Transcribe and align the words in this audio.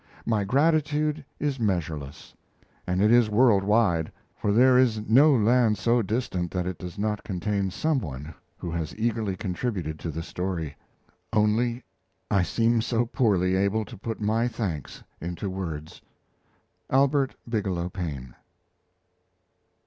My 0.25 0.43
gratitude 0.43 1.23
is 1.39 1.59
measureless; 1.59 2.33
and 2.87 3.03
it 3.03 3.11
is 3.11 3.29
world 3.29 3.63
wide, 3.63 4.11
for 4.35 4.51
there 4.51 4.75
is 4.75 5.07
no 5.07 5.31
land 5.31 5.77
so 5.77 6.01
distant 6.01 6.49
that 6.49 6.65
it 6.65 6.79
does 6.79 6.97
not 6.97 7.23
contain 7.23 7.69
some 7.69 7.99
one 7.99 8.33
who 8.57 8.71
has 8.71 8.95
eagerly 8.97 9.35
contributed 9.37 9.99
to 9.99 10.09
the 10.09 10.23
story. 10.23 10.75
Only, 11.31 11.83
I 12.31 12.41
seem 12.41 12.81
so 12.81 13.05
poorly 13.05 13.55
able 13.55 13.85
to 13.85 13.95
put 13.95 14.19
my 14.19 14.47
thanks 14.47 15.03
into 15.21 15.51
words. 15.51 16.01
Albert 16.89 17.35
Bigelow 17.47 17.89
Paine. 17.89 18.33